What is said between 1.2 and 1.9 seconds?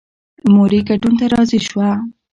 راضي شوه.